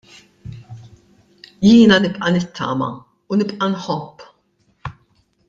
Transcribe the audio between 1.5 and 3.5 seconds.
Jiena nibqa' nittama u